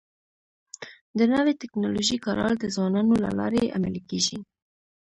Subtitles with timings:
[1.17, 4.37] د نوي ټکنالوژۍ کارول د ځوانانو له لارې عملي کيږي.